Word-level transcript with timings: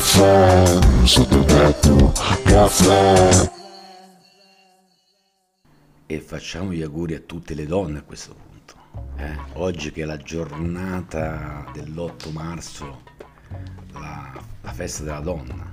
Caffè 0.00 0.78
sotto 1.06 1.42
tetto, 1.44 2.12
caffè. 2.44 3.50
E 6.04 6.20
facciamo 6.20 6.70
gli 6.74 6.82
auguri 6.82 7.14
a 7.14 7.20
tutte 7.24 7.54
le 7.54 7.64
donne 7.64 8.00
a 8.00 8.02
questo 8.02 8.34
punto. 8.34 8.74
eh. 9.16 9.34
Oggi 9.54 9.92
che 9.92 10.02
è 10.02 10.04
la 10.04 10.18
giornata 10.18 11.64
dell'8 11.72 12.30
marzo, 12.30 13.00
la, 13.94 14.32
la 14.60 14.72
festa 14.72 15.02
della 15.02 15.20
donna. 15.20 15.64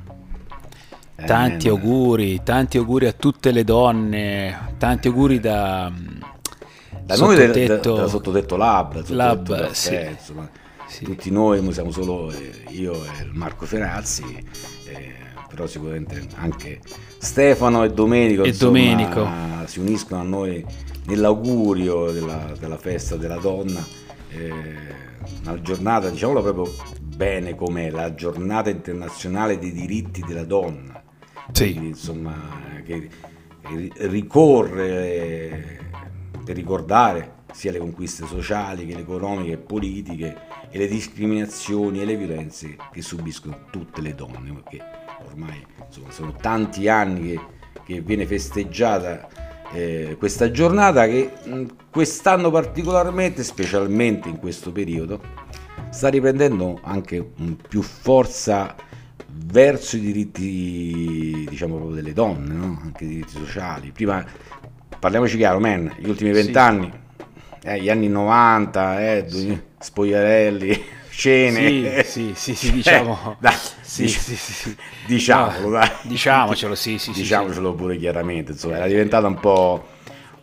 Eh, 1.18 1.26
Tanti 1.26 1.68
auguri, 1.68 2.42
tanti 2.44 2.78
auguri 2.78 3.08
a 3.08 3.12
tutte 3.12 3.52
le 3.52 3.66
donne, 3.66 4.74
tanti 4.78 5.10
auguri 5.10 5.42
da, 5.42 5.92
Da 7.04 7.16
noi 7.18 7.36
del, 7.36 7.52
del, 7.52 7.68
sottotetto- 7.68 7.96
del 7.98 8.10
sottotetto 8.10 8.56
Lab, 8.56 9.02
del 9.02 9.16
Lab, 9.18 9.38
sottotetto 9.40 9.64
caffè, 9.68 10.06
sì. 10.06 10.12
insomma, 10.18 10.50
Sì. 10.88 11.06
tutti 11.06 11.32
noi 11.32 11.72
siamo 11.72 11.92
solo 11.92 12.32
eh, 12.32 12.64
io 12.70 12.94
e 12.94 13.30
Marco 13.32 13.66
Ferazzi, 13.66 14.24
eh, 14.88 15.14
però 15.50 15.66
sicuramente 15.68 16.28
anche 16.36 16.80
Stefano 17.18 17.84
e 17.84 17.92
Domenico, 17.92 18.44
E 18.44 18.50
insomma, 18.50 18.72
Domenico. 18.80 19.28
si 19.66 19.80
uniscono 19.80 20.22
a 20.22 20.24
noi 20.24 20.64
nell'augurio 21.06 22.12
della, 22.12 22.54
della 22.60 22.78
festa 22.78 23.16
della 23.16 23.38
donna, 23.38 23.84
eh, 24.30 24.54
una 25.44 25.62
giornata, 25.62 26.10
diciamolo 26.10 26.42
proprio 26.42 26.74
bene 27.02 27.56
com'è, 27.56 27.90
la 27.90 28.14
giornata 28.14 28.70
internazionale 28.70 29.58
dei 29.60 29.72
diritti 29.72 30.24
della 30.26 30.46
donna. 30.46 31.02
Sì. 31.52 31.72
Quindi, 31.72 31.88
insomma, 31.90 32.36
che 32.86 33.10
ricorre 34.08 35.80
per 36.44 36.56
ricordare 36.56 37.42
sia 37.54 37.72
le 37.72 37.80
conquiste 37.80 38.26
sociali 38.26 38.86
che 38.86 38.96
le 38.96 39.02
economiche 39.02 39.54
e 39.54 39.58
politiche 39.58 40.36
e 40.70 40.78
le 40.78 40.88
discriminazioni 40.88 42.02
e 42.02 42.06
le 42.06 42.18
violenze 42.18 42.76
che 42.92 43.02
subiscono 43.02 43.66
tutte 43.70 44.02
le 44.02 44.16
donne, 44.16 44.52
perché 44.52 44.82
ormai 45.26 45.66
insomma, 45.86 46.12
sono 46.12 46.34
tanti 46.34 46.88
anni 46.88 47.30
che, 47.30 47.40
che 47.86 48.02
viene 48.02 48.26
festeggiata 48.26 49.28
eh, 49.72 50.16
questa 50.18 50.52
giornata 50.52 51.08
che 51.08 51.32
mh, 51.44 51.66
quest'anno 51.90 52.52
particolarmente, 52.52 53.44
specialmente 53.44 54.30
in 54.30 54.38
questo 54.38 54.72
periodo, 54.72 55.22
sta 55.90 56.10
riprendendo 56.10 56.80
anche 56.84 57.32
un 57.38 57.56
più 57.58 57.82
forza 57.82 58.76
verso 59.46 59.96
i 59.96 60.00
diritti, 60.00 61.46
diciamo 61.50 61.76
proprio 61.76 61.96
delle 61.96 62.14
donne, 62.14 62.54
no? 62.54 62.80
anche 62.84 63.04
i 63.04 63.08
diritti 63.08 63.34
sociali. 63.38 63.92
Prima, 63.92 64.24
parliamoci 65.00 65.38
chiaro, 65.38 65.60
man, 65.60 65.94
gli 65.98 66.10
ultimi 66.10 66.32
Sì. 66.92 67.02
Eh, 67.64 67.80
gli 67.82 67.90
anni 67.90 68.08
90, 68.08 69.16
eh, 69.16 69.26
du- 69.26 69.60
spogliarelli, 69.80 70.84
scene. 71.10 72.04
Sì, 72.04 72.04
sì, 72.04 72.34
sì, 72.36 72.56
sì, 72.56 72.72
diciamo. 72.72 73.38
dai, 73.40 73.56
Sì, 73.82 74.08
sì, 74.08 74.36
sì, 74.36 74.54
sì. 74.54 74.78
Diciamolo, 75.06 75.70
dai. 75.70 75.90
Diciamocelo, 76.02 76.76
sì, 76.76 76.98
sì, 76.98 77.14
sì, 77.14 77.22
Diciamocelo 77.22 77.74
pure 77.76 77.98
chiaramente, 77.98 78.52
insomma, 78.54 78.78
era 78.78 78.88
diventata 78.88 79.28
un 79.28 79.40
po'... 79.40 79.86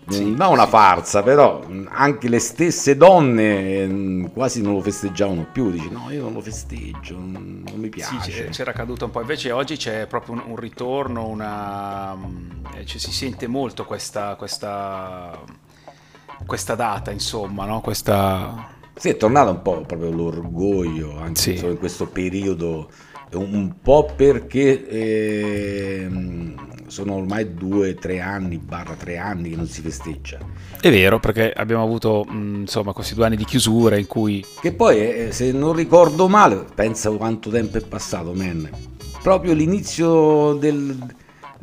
non 0.05 0.37
una 0.39 0.67
farsa, 0.67 1.23
però 1.23 1.65
anche 1.89 2.29
le 2.29 2.39
stesse 2.39 2.97
donne 2.97 3.87
mm, 3.87 4.25
quasi 4.27 4.63
non 4.63 4.75
lo 4.75 4.81
festeggiavano 4.81 5.47
più. 5.51 5.71
Dici, 5.71 5.89
no, 5.91 6.11
io 6.11 6.23
non 6.23 6.33
lo 6.35 6.41
festeggio, 6.41 7.17
non 7.17 7.73
mi 7.77 7.89
Sì, 7.95 8.19
piace. 8.19 8.49
c'era 8.51 8.73
caduto 8.73 9.05
un 9.05 9.11
po', 9.11 9.21
invece 9.21 9.51
oggi 9.53 9.77
c'è 9.77 10.07
proprio 10.07 10.35
un, 10.35 10.43
un 10.47 10.57
ritorno, 10.57 11.27
una, 11.27 12.17
eh, 12.75 12.85
cioè 12.87 12.99
si 12.99 13.13
sente 13.13 13.47
molto 13.47 13.85
questa, 13.85 14.37
questa, 14.37 15.39
questa 16.47 16.75
data, 16.75 17.11
insomma, 17.11 17.65
no? 17.65 17.81
questa... 17.81 18.69
Sì, 18.95 19.09
è 19.11 19.17
tornato 19.17 19.51
un 19.51 19.63
po' 19.63 19.81
proprio 19.87 20.11
l'orgoglio, 20.11 21.19
anche 21.19 21.41
Sì. 21.41 21.65
in 21.65 21.79
questo 21.79 22.07
periodo, 22.07 22.91
un, 23.33 23.75
po' 23.81 24.13
perché 24.15 24.87
ehm, 24.89 26.87
sono 26.89 27.15
ormai 27.15 27.55
due, 27.55 27.95
tre 27.95 28.21
anni, 28.21 28.59
barra 28.59 28.95
tre 28.95 29.17
anni 29.17 29.51
che 29.51 29.57
non 29.57 29.67
si 29.67 29.81
festeggia. 29.81 30.39
È 30.81 30.91
vero, 30.91 31.19
perché 31.19 31.51
abbiamo 31.53 31.83
avuto 31.83 32.27
mm, 32.31 32.61
insomma 32.63 32.93
questi 32.93 33.15
due 33.15 33.27
anni 33.27 33.37
di 33.37 33.45
chiusura 33.45 33.97
in 33.97 34.07
cui... 34.07 34.45
Che 34.61 34.73
poi, 34.73 34.99
eh, 34.99 35.33
se 35.33 35.53
non 35.53 35.73
ricordo 35.73 36.29
male, 36.29 36.65
pensa 36.75 37.11
quanto 37.13 37.49
tempo 37.49 37.79
è 37.79 37.83
passato, 37.83 38.33
man. 38.35 38.69
Proprio 39.23 39.53
l'inizio 39.55 40.55
del- 40.55 40.99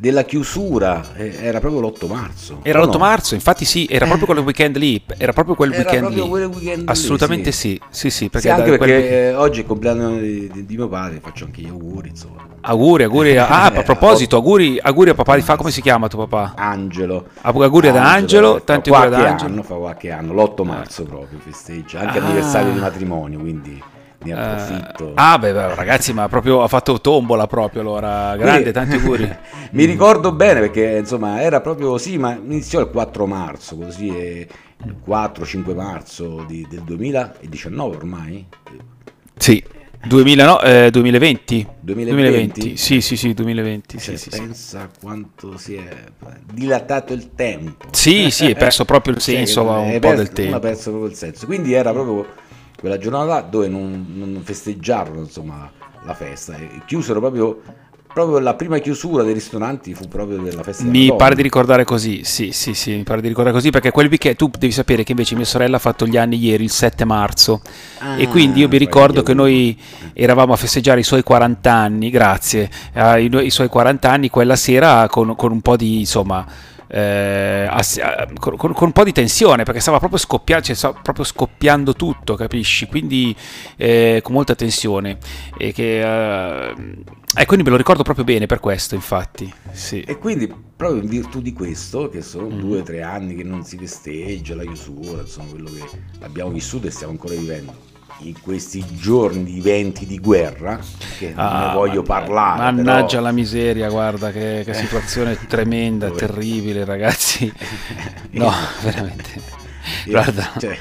della 0.00 0.22
chiusura 0.22 1.14
eh, 1.16 1.34
era 1.40 1.58
proprio 1.58 1.80
l'8 1.80 2.06
marzo. 2.08 2.60
Era 2.62 2.80
o 2.80 2.84
l'8 2.86 2.92
no? 2.92 2.98
marzo, 2.98 3.34
infatti 3.34 3.64
sì, 3.64 3.86
era 3.90 4.06
proprio 4.06 4.26
quel 4.26 4.38
weekend 4.38 4.76
lì, 4.76 5.02
era 5.16 5.32
proprio 5.32 5.56
quel 5.56 5.72
Era 5.72 5.82
weekend 5.82 6.00
proprio 6.04 6.22
lì. 6.24 6.30
quel 6.30 6.44
weekend 6.46 6.78
lì, 6.82 6.84
Assolutamente 6.86 7.50
sì. 7.52 7.80
sì, 7.90 8.08
sì, 8.08 8.10
sì, 8.10 8.28
perché, 8.28 8.46
Sì, 8.48 8.54
anche 8.54 8.66
quel 8.68 8.78
perché 8.78 8.94
weekend- 8.94 9.12
eh, 9.14 9.34
oggi 9.34 9.58
è 9.58 9.62
il 9.62 9.66
compleanno 9.66 10.16
di, 10.18 10.48
di- 10.52 10.64
di 10.66 10.76
mio 10.76 10.88
padre, 10.88 11.18
faccio 11.20 11.44
anche 11.46 11.62
gli 11.62 11.68
auguri, 11.68 12.10
insomma. 12.10 12.46
Auguri, 12.60 13.02
auguri. 13.02 13.36
a- 13.36 13.48
Ah, 13.48 13.64
a 13.74 13.82
proposito, 13.82 14.36
auguri, 14.36 14.78
auguri 14.80 15.10
a 15.10 15.14
papà 15.14 15.34
di 15.34 15.42
fa, 15.42 15.56
come 15.56 15.72
si 15.72 15.80
chiama 15.82 16.06
tuo 16.06 16.26
papà? 16.26 16.54
Angelo. 16.56 17.26
Auguri 17.40 17.88
ad 17.88 17.96
Angelo, 17.96 18.54
fa 18.54 18.60
tanti 18.60 18.90
auguri 18.90 19.06
ad 19.14 19.14
Angelo. 19.14 19.50
anno, 19.50 19.62
fa 19.64 19.74
qualche 19.74 20.10
anno, 20.12 20.32
l'8 20.32 20.64
marzo 20.64 21.02
proprio 21.02 21.40
festeggia, 21.40 21.98
anche 22.00 22.18
Ah. 22.18 22.24
anniversario 22.24 22.72
di 22.72 22.78
matrimonio, 22.78 23.38
quindi 23.40 23.82
ne 24.20 24.32
approfitto. 24.32 25.08
Eh, 25.08 25.12
ah, 25.14 25.38
beh, 25.38 25.52
beh, 25.52 25.74
ragazzi, 25.74 26.12
ma 26.12 26.28
proprio 26.28 26.62
ha 26.62 26.68
fatto 26.68 27.00
tombola 27.00 27.46
proprio 27.46 27.80
allora. 27.82 28.36
Grande, 28.36 28.70
Quindi- 28.70 28.72
tanti 28.72 28.94
auguri. 28.96 29.36
Mi 29.72 29.84
ricordo 29.84 30.32
bene 30.32 30.60
perché 30.60 30.98
insomma 30.98 31.40
era 31.42 31.60
proprio 31.60 31.98
sì, 31.98 32.16
ma 32.18 32.32
iniziò 32.34 32.80
il 32.80 32.88
4 32.88 33.26
marzo, 33.26 33.76
così 33.76 34.08
e 34.08 34.48
il 34.84 34.96
4-5 35.06 35.74
marzo 35.74 36.44
di- 36.46 36.66
del 36.68 36.82
2019 36.82 37.96
ormai. 37.96 38.46
Sì, 39.36 39.62
2000, 40.06 40.44
no, 40.46 40.60
eh, 40.62 40.90
2020. 40.90 41.66
2020? 41.80 42.76
Sì, 42.76 43.00
sì, 43.00 43.16
sì, 43.16 43.34
2020. 43.34 43.98
Sì, 43.98 44.04
Cioè, 44.06 44.16
sì, 44.16 44.30
sì. 44.30 44.38
pensa 44.40 44.80
a 44.82 44.88
quanto 45.00 45.56
si 45.58 45.74
è 45.74 46.04
dilatato 46.52 47.12
il 47.12 47.34
tempo. 47.34 47.86
Sì, 47.92 48.30
sì, 48.30 48.46
hai 48.46 48.54
perso 48.56 48.84
proprio 48.84 49.14
il 49.14 49.20
Cioè, 49.22 49.34
senso 49.36 49.64
che 49.64 49.68
un 49.70 49.92
po' 49.94 49.98
perso- 50.08 50.16
del 50.22 50.32
tempo. 50.32 50.56
ha 50.56 50.60
perso 50.60 50.90
proprio 50.90 51.10
il 51.10 51.16
senso. 51.16 51.46
Quindi 51.46 51.72
era 51.72 51.92
proprio 51.92 52.26
quella 52.78 52.98
giornata 52.98 53.40
dove 53.42 53.68
non, 53.68 54.06
non 54.14 54.40
festeggiarono 54.42 55.20
insomma, 55.20 55.70
la 56.04 56.14
festa. 56.14 56.56
E 56.56 56.82
chiusero 56.86 57.18
proprio, 57.20 57.60
proprio 58.12 58.38
la 58.38 58.54
prima 58.54 58.78
chiusura 58.78 59.22
dei 59.24 59.34
ristoranti 59.34 59.94
fu 59.94 60.06
proprio 60.08 60.38
della 60.38 60.62
festa 60.62 60.84
della 60.84 60.96
Mi 60.96 61.06
donna. 61.06 61.16
pare 61.16 61.34
di 61.34 61.42
ricordare 61.42 61.84
così, 61.84 62.22
sì, 62.24 62.52
sì, 62.52 62.74
sì, 62.74 62.94
mi 62.94 63.02
pare 63.02 63.20
di 63.20 63.28
ricordare 63.28 63.54
così 63.54 63.70
perché 63.70 63.90
quel 63.90 64.08
weekend 64.08 64.36
tu 64.36 64.48
devi 64.58 64.72
sapere 64.72 65.02
che 65.02 65.12
invece 65.12 65.34
mia 65.34 65.44
sorella 65.44 65.76
ha 65.76 65.80
fatto 65.80 66.06
gli 66.06 66.16
anni 66.16 66.36
ieri, 66.38 66.62
il 66.64 66.70
7 66.70 67.04
marzo, 67.04 67.60
e 68.16 68.24
Ah, 68.24 68.28
quindi 68.28 68.60
io 68.60 68.68
mi 68.68 68.78
ricordo 68.78 69.22
che 69.22 69.34
noi 69.34 69.76
eravamo 70.12 70.52
a 70.52 70.56
festeggiare 70.56 71.00
i 71.00 71.04
suoi 71.04 71.22
40 71.22 71.72
anni, 71.72 72.10
grazie, 72.10 72.70
eh, 72.92 73.22
i, 73.24 73.30
i 73.44 73.50
suoi 73.50 73.68
40 73.68 74.10
anni 74.10 74.30
quella 74.30 74.56
sera 74.56 75.06
con, 75.08 75.34
con 75.36 75.50
un 75.52 75.60
po' 75.60 75.76
di, 75.76 75.98
insomma, 76.00 76.46
eh, 76.88 77.68
con, 78.38 78.56
con- 78.56 78.74
un 78.78 78.92
po' 78.92 79.04
di 79.04 79.12
tensione 79.12 79.62
perché 79.64 79.80
stava 79.80 79.98
proprio 79.98 80.18
scoppiando, 80.18 80.64
cioè, 80.64 80.74
stava 80.74 80.98
proprio 81.02 81.24
scoppiando 81.24 81.94
tutto, 81.94 82.34
capisci? 82.34 82.86
Quindi 82.86 83.34
eh, 83.76 84.20
con 84.22 84.34
molta 84.34 84.54
tensione. 84.54 85.18
E 85.56 85.72
che, 85.72 86.00
eh, 86.00 86.74
e 87.36 87.46
quindi 87.46 87.64
me 87.64 87.70
lo 87.70 87.76
ricordo 87.76 88.02
proprio 88.02 88.24
bene 88.24 88.46
per 88.46 88.60
questo, 88.60 88.94
infatti. 88.94 89.52
Sì. 89.72 90.00
E 90.00 90.18
quindi 90.18 90.52
proprio 90.76 91.02
in 91.02 91.08
virtù 91.08 91.40
di 91.42 91.52
questo, 91.52 92.08
che 92.08 92.22
sono 92.22 92.46
Mm. 92.48 92.58
due 92.60 92.78
o 92.80 92.82
tre 92.82 93.02
anni 93.02 93.34
che 93.34 93.42
non 93.44 93.64
si 93.64 93.76
festeggia 93.76 94.54
la 94.54 94.62
chiusura, 94.62 95.20
insomma 95.20 95.50
quello 95.50 95.70
che 95.70 95.82
abbiamo 96.20 96.50
vissuto 96.50 96.86
e 96.86 96.90
stiamo 96.90 97.12
ancora 97.12 97.34
vivendo. 97.34 97.86
In 98.20 98.40
questi 98.40 98.84
giorni 98.96 99.44
di 99.44 99.60
venti 99.60 100.04
di 100.04 100.18
guerra, 100.18 100.80
che 101.18 101.28
non 101.34 101.38
Ah, 101.44 101.68
ne 101.68 101.74
voglio 101.74 102.02
man- 102.04 102.04
parlare. 102.04 102.58
Mannaggia 102.58 103.06
però- 103.06 103.22
la 103.22 103.32
miseria, 103.32 103.88
guarda 103.88 104.32
che, 104.32 104.62
che 104.64 104.74
situazione 104.74 105.38
tremenda, 105.46 106.10
terribile, 106.12 106.84
ragazzi. 106.84 107.50
No, 108.32 108.50
veramente. 108.82 109.30
Io- 110.06 110.12
Guarda, 110.12 110.50
cioè, 110.58 110.76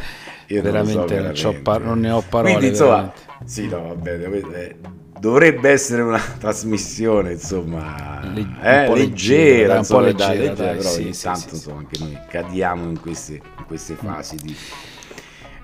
io 0.48 0.62
non 0.64 0.86
so 0.88 1.06
veramente 1.06 1.16
non, 1.16 1.31
c'ho 1.31 1.34
veramente. 1.34 1.59
par- 1.62 1.81
non 1.81 2.00
ne 2.00 2.10
ho 2.10 2.22
parole. 2.28 2.54
Quindi 2.54 2.68
insomma, 2.69 3.13
sì, 3.45 3.68
no, 3.68 3.88
vabbè, 3.89 4.30
eh, 4.54 4.75
dovrebbe 5.19 5.69
essere 5.69 6.01
una 6.01 6.19
trasmissione, 6.39 7.34
insomma, 7.34 8.19
Le- 8.34 8.42
un 8.42 8.57
eh, 8.62 8.84
po' 8.88 8.94
leggera, 8.95 8.95
leggera, 8.95 9.72
un 9.74 9.78
insomma, 9.80 10.06
po' 10.07 10.12
dai, 10.13 10.38
leggera, 10.38 10.54
dai, 10.56 10.78
però 10.78 10.89
sì, 10.89 11.01
ogni 11.01 11.13
sì, 11.13 11.24
tanto, 11.24 11.39
sì, 11.39 11.48
sì. 11.50 11.56
insomma, 11.56 11.78
anche 11.80 11.98
noi 12.00 12.18
cadiamo 12.30 12.84
in 12.89 13.00
queste, 13.00 13.34
in 13.34 13.66
queste 13.68 13.94
fasi 13.95 14.36
di... 14.38 14.56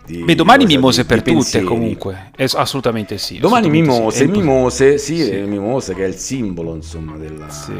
di- 0.06 0.24
Beh, 0.24 0.36
domani 0.36 0.64
cosa, 0.66 0.76
mimose 0.76 1.02
di- 1.02 1.08
per 1.08 1.18
di 1.18 1.24
tutte 1.24 1.36
pensieri. 1.36 1.66
comunque, 1.66 2.32
Eh, 2.36 2.50
assolutamente 2.56 3.18
sì. 3.18 3.40
Domani 3.40 3.68
assolutamente 3.68 3.98
mimose, 3.98 4.18
sì. 4.26 4.32
Mimose, 4.32 4.98
sì, 4.98 5.16
Sì. 5.24 5.30
eh, 5.30 5.42
mimose 5.46 5.94
che 5.94 6.04
è 6.04 6.08
il 6.08 6.16
simbolo, 6.16 6.76
insomma, 6.76 7.16
della... 7.18 7.50
Sì. 7.50 7.74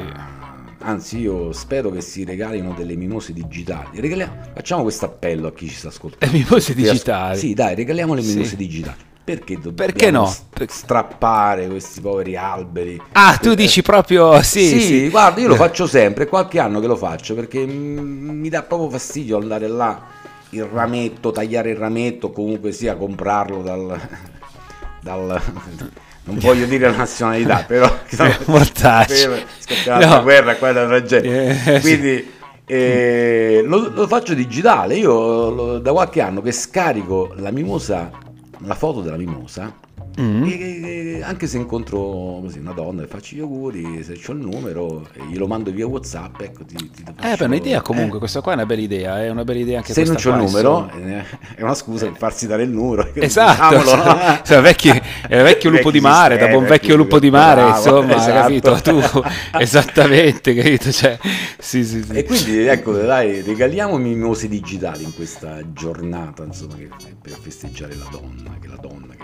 Anzi, 0.86 1.20
io 1.20 1.54
spero 1.54 1.90
che 1.92 2.02
si 2.02 2.26
regalino 2.26 2.74
delle 2.78 2.96
mimose 2.96 3.32
digitali. 3.32 4.02
Regaliamo- 4.02 4.34
facciamo 4.54 4.82
questo 4.84 5.06
appello 5.06 5.48
a 5.48 5.54
chi 5.54 5.70
ci 5.70 5.76
sta 5.76 5.88
ascoltando. 5.88 6.36
Le 6.36 6.44
mimose 6.44 6.74
digitali. 6.74 7.38
Sì, 7.38 7.54
dai, 7.54 7.74
regaliamo 7.76 8.14
le 8.14 8.22
mimose 8.22 8.56
digitali. 8.58 8.98
Perché 9.24 9.54
dobbiamo 9.54 9.76
Perché 9.76 10.12
no? 10.12 10.26
st- 10.26 10.66
strappare 10.70 11.68
questi 11.70 12.02
poveri 12.02 12.36
alberi? 12.36 13.02
Ah, 13.14 13.38
tu 13.42 13.52
Eh, 13.52 13.56
dici 13.56 13.82
proprio 13.82 14.42
sì, 14.42 14.68
sì, 14.68 14.80
sì. 14.82 15.10
guarda, 15.10 15.40
io 15.40 15.48
lo 15.48 15.56
faccio 15.56 15.88
sempre, 15.88 16.28
qualche 16.28 16.60
anno 16.60 16.82
che 16.82 16.88
lo 16.88 16.98
faccio 16.98 17.34
perché 17.34 17.66
mi 17.66 18.50
dà 18.50 18.64
proprio 18.64 18.90
fastidio 18.90 19.38
andare 19.38 19.70
là, 19.70 20.08
il 20.54 20.64
rametto, 20.64 21.32
tagliare 21.32 21.72
il 21.72 21.76
rametto, 21.78 22.32
comunque 22.32 22.72
sia 22.72 22.96
comprarlo 22.96 23.62
dal... 23.62 24.00
dal... 25.02 25.42
non 26.26 26.38
voglio 26.40 26.66
dire 26.66 26.90
la 26.90 26.96
nazionalità, 26.98 27.64
però 27.68 27.92
Mortacci. 28.46 29.28
per 29.28 29.44
scoppiare 29.60 30.06
No. 30.06 30.12
la 30.16 30.20
guerra, 30.22 30.58
una 30.60 30.86
tragedia. 30.86 31.32
Eh, 31.76 31.80
Quindi 31.82 32.32
eh, 32.66 33.62
lo, 33.66 33.90
lo 33.90 34.08
faccio 34.08 34.34
digitale. 34.34 34.96
Io 34.96 35.50
lo- 35.50 35.80
da 35.80 35.92
qualche 35.92 36.22
anno 36.22 36.42
che 36.42 36.52
scarico 36.52 37.34
la 37.38 37.52
mimosa, 37.52 38.10
la 38.60 38.76
foto 38.76 39.02
della 39.02 39.18
mimosa. 39.18 39.74
Mm. 40.20 40.44
e- 40.44 41.16
e- 41.18 41.24
anche 41.24 41.48
se 41.48 41.58
incontro 41.58 42.40
così, 42.42 42.60
una 42.60 42.74
donna 42.74 43.04
e 43.04 43.08
faccio 43.08 43.36
gli 43.36 43.40
auguri, 43.40 44.04
se 44.04 44.20
ho 44.28 44.32
il 44.34 44.40
numero, 44.40 45.08
glielo 45.30 45.48
mando 45.48 45.72
via 45.72 45.88
WhatsApp. 45.88 46.42
Ecco, 46.42 46.64
ti, 46.66 46.76
ti 46.76 47.02
Eh, 47.02 47.14
faccio- 47.16 47.38
beh, 47.38 47.46
un'idea 47.46 47.82
comunque, 47.82 48.18
eh. 48.18 48.20
questa 48.20 48.42
qua 48.42 48.52
è 48.52 48.56
una 48.56 48.66
bella 48.66 48.82
idea, 48.82 49.24
è 49.24 49.30
una 49.30 49.44
bella 49.44 49.60
idea 49.60 49.78
anche 49.80 49.94
Se 49.94 50.04
non 50.04 50.16
c'ho 50.16 50.30
il 50.30 50.36
numero, 50.36 50.90
insomma. 50.94 51.18
eh, 51.20 51.26
è 51.56 51.62
una 51.64 51.74
scusa 51.74 52.06
per 52.08 52.18
farsi 52.18 52.46
dare 52.48 52.64
il 52.64 52.70
numero. 52.70 53.10
Esatto, 53.14 53.76
Diciamolo, 53.78 54.04
no? 54.04 54.40
cioè, 54.46 54.62
vecchi- 54.62 54.90
è 55.28 55.42
vecchio 55.42 55.70
lupo 55.72 55.90
di 55.92 56.00
mare, 56.00 56.38
da 56.38 56.48
buon 56.48 56.66
vecchio 56.66 56.96
lupo 56.96 57.20
di 57.20 57.32
mare, 57.32 57.62
bravo, 57.62 57.78
insomma, 57.78 58.16
esatto. 58.16 58.42
capito? 58.42 58.82
Tu, 58.82 59.22
esattamente, 59.60 60.54
capito? 60.54 60.92
Cioè, 60.92 61.18
sì, 61.58 61.84
sì, 61.84 62.04
sì. 62.04 62.12
E 62.12 62.24
quindi 62.24 62.60
ecco, 62.68 62.92
dai, 62.94 63.42
regaliamo 63.42 63.98
mimose 63.98 64.48
digitali 64.48 65.04
in 65.04 65.14
questa 65.16 65.60
giornata, 65.74 66.44
insomma, 66.44 66.76
che- 66.76 66.90
per 67.22 67.32
festeggiare 67.42 67.96
la 67.96 68.08
donna, 68.12 68.58
che 68.62 68.68
la 68.68 68.78
donna 68.80 69.14
che 69.16 69.24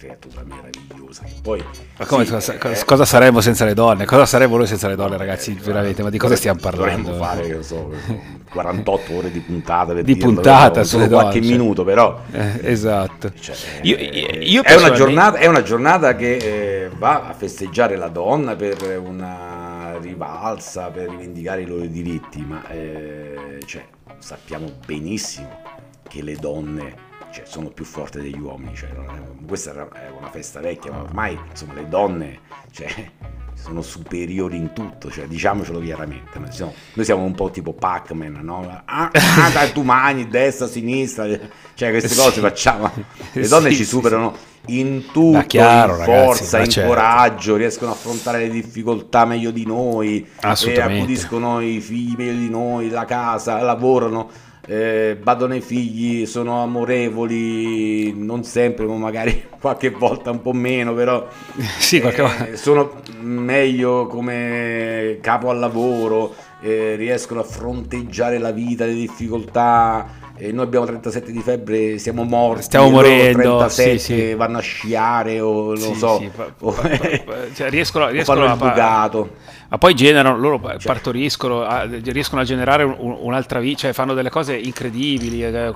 creatura 0.00 0.42
meravigliosa, 0.44 1.24
che 1.24 1.34
poi... 1.42 1.62
Ma 1.98 2.06
come, 2.06 2.24
sì, 2.24 2.30
cosa, 2.32 2.54
eh, 2.54 2.84
cosa- 2.86 3.04
saremmo 3.04 3.42
senza 3.42 3.66
le 3.66 3.74
donne? 3.74 4.06
Cosa 4.06 4.24
saremmo 4.24 4.56
noi 4.56 4.66
senza 4.66 4.88
le 4.88 4.96
donne, 4.96 5.18
ragazzi? 5.18 5.52
Veramente, 5.52 6.02
ma 6.02 6.08
di 6.08 6.16
cosa 6.16 6.36
stiamo 6.36 6.58
parlando? 6.58 7.10
Dovremmo 7.10 7.22
fare, 7.22 7.46
che 7.46 7.62
so, 7.62 7.92
48 8.50 9.14
ore 9.14 9.30
di 9.30 9.40
puntata 9.40 9.92
per 9.92 10.02
Di 10.02 10.14
dirlo, 10.14 10.32
puntata 10.32 10.70
però, 10.70 10.84
sulle 10.84 11.04
solo 11.04 11.20
qualche 11.20 11.40
donne, 11.40 11.52
cioè. 11.52 11.58
minuto, 11.58 11.84
però... 11.84 12.18
Eh, 12.32 12.60
esatto. 12.62 13.30
Cioè, 13.38 13.54
Io- 13.82 13.96
eh, 13.98 14.02
io- 14.04 14.40
io 14.40 14.62
è, 14.62 14.74
una 14.74 14.90
giornata, 14.92 15.36
è 15.38 15.46
una 15.46 15.62
giornata 15.62 16.16
che 16.16 16.36
eh, 16.36 16.90
va 16.96 17.28
a 17.28 17.34
festeggiare 17.34 17.96
la 17.96 18.08
donna 18.08 18.56
per 18.56 18.98
una 19.04 19.98
rivalsa, 20.00 20.88
per 20.88 21.10
rivendicare 21.10 21.60
i 21.60 21.66
loro 21.66 21.84
diritti, 21.84 22.40
ma 22.40 22.66
eh, 22.70 23.60
cioè, 23.66 23.84
sappiamo 24.18 24.72
benissimo 24.86 25.60
che 26.08 26.22
le 26.22 26.36
donne 26.36 27.08
cioè, 27.32 27.44
sono 27.46 27.68
più 27.68 27.84
forti 27.84 28.20
degli 28.20 28.38
uomini. 28.38 28.74
Cioè, 28.74 28.88
è- 28.90 29.46
questa 29.46 29.70
era- 29.70 29.88
una 30.18 30.30
festa 30.30 30.60
vecchia, 30.60 30.92
ma 30.92 31.02
ormai 31.02 31.38
insomma, 31.50 31.74
le 31.74 31.88
donne 31.88 32.38
cioè, 32.72 33.10
sono 33.54 33.82
superiori 33.82 34.56
in 34.56 34.72
tutto, 34.72 35.10
cioè, 35.10 35.26
diciamocelo 35.26 35.80
chiaramente. 35.80 36.38
Noi 36.38 36.50
siamo, 36.52 36.72
noi 36.94 37.04
siamo 37.04 37.22
un 37.24 37.34
po' 37.34 37.50
tipo 37.50 37.72
Pac-Man, 37.72 38.38
no? 38.42 38.82
Ah, 38.86 39.10
ah, 39.12 39.68
tu 39.72 39.82
mani, 39.82 40.28
destra, 40.28 40.66
sinistra, 40.66 41.26
cioè 41.74 41.90
queste 41.90 42.14
cose 42.14 42.32
Sì. 42.32 42.40
facciamo. 42.40 42.90
Le 43.32 43.48
donne 43.48 43.70
Sì, 43.70 43.76
ci 43.76 43.84
sì, 43.84 43.88
superano 43.90 44.34
in 44.66 45.06
tutto, 45.12 45.44
chiaro, 45.46 45.92
in 45.92 45.98
ragazzi, 45.98 46.26
forza, 46.38 46.58
ma 46.58 46.64
in 46.64 46.70
certo. 46.70 46.88
coraggio, 46.88 47.56
riescono 47.56 47.90
a 47.90 47.94
affrontare 47.94 48.38
le 48.38 48.50
difficoltà 48.50 49.24
meglio 49.26 49.50
di 49.50 49.66
noi, 49.66 50.26
Assolutamente. 50.40 50.94
e 50.94 50.98
accudiscono 51.00 51.60
i 51.60 51.80
figli 51.80 52.14
meglio 52.16 52.38
di 52.38 52.48
noi, 52.48 52.88
la 52.88 53.04
casa, 53.04 53.60
lavorano, 53.62 54.30
eh, 54.70 55.16
badano 55.20 55.54
ai 55.54 55.60
figli, 55.60 56.26
sono 56.26 56.62
amorevoli, 56.62 58.12
non 58.16 58.44
sempre, 58.44 58.86
ma 58.86 58.94
magari 58.94 59.48
qualche 59.60 59.90
volta 59.90 60.30
un 60.30 60.40
po' 60.40 60.52
meno, 60.52 60.94
però 60.94 61.26
Sì, 61.78 61.98
eh, 61.98 62.56
sono 62.56 63.00
meglio 63.20 64.06
come 64.06 65.18
capo 65.20 65.50
al 65.50 65.58
lavoro, 65.58 66.34
eh, 66.60 66.94
riescono 66.94 67.40
a 67.40 67.42
fronteggiare 67.42 68.38
la 68.38 68.52
vita, 68.52 68.84
le 68.84 68.94
difficoltà. 68.94 70.19
Eh, 70.40 70.52
noi 70.52 70.64
abbiamo 70.64 70.86
37 70.86 71.30
di 71.32 71.40
febbre, 71.40 71.98
siamo 71.98 72.24
morti. 72.24 72.62
Stiamo 72.62 72.90
morendo, 72.90 73.58
37 73.58 73.98
sì, 73.98 74.12
sì. 74.14 74.34
vanno 74.34 74.58
a 74.58 74.60
sciare 74.62 75.40
o 75.40 75.74
non 75.74 75.76
Sì, 75.76 75.94
so. 75.94 76.18
sì, 76.18 76.30
pa- 76.34 76.52
pa- 76.58 76.72
pa- 76.72 77.52
cioè, 77.54 77.70
riescono, 77.70 78.08
riescono 78.08 78.44
a 78.44 78.52
il 78.52 78.56
bucato. 78.58 79.30
Ma 79.68 79.78
poi 79.78 79.94
generano, 79.94 80.36
loro 80.36 80.60
Cioè. 80.60 80.78
partoriscono, 80.82 81.62
a- 81.62 81.86
riescono 82.06 82.40
a 82.40 82.44
generare 82.44 82.82
un- 82.82 82.96
un- 82.98 83.16
un'altra 83.20 83.60
vita, 83.60 83.78
cioè 83.82 83.92
fanno 83.92 84.14
delle 84.14 84.30
cose 84.30 84.56
incredibili, 84.56 85.44
eh, 85.44 85.72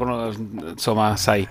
insomma, 0.70 1.14
sai, 1.17 1.46